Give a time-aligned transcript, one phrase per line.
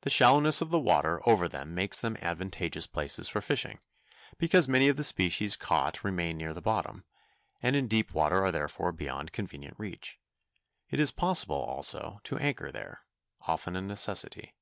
[0.00, 3.78] The shallowness of the water over them makes them advantageous places for fishing,
[4.36, 7.04] because many of the species caught remain near the bottom,
[7.62, 10.18] and in deep water are therefore beyond convenient reach.
[10.90, 14.56] It is possible, also, to anchor there—often a necessity.